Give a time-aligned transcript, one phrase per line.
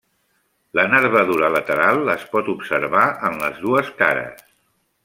[0.79, 4.47] La nervadura lateral es pot observar en les dues cares.